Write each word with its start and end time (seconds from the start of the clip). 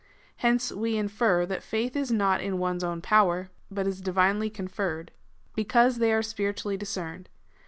Hence 0.37 0.71
we 0.71 0.97
infer, 0.97 1.45
that 1.45 1.61
faith 1.61 1.95
is 1.95 2.11
not 2.11 2.41
in 2.41 2.57
one's 2.57 2.83
own 2.83 3.03
power, 3.03 3.51
but 3.69 3.85
is 3.85 4.01
divinely 4.01 4.49
conferred. 4.49 5.11
Because 5.53 5.99
they 5.99 6.11
are 6.11 6.23
spiritually 6.23 6.75
discerned. 6.75 7.29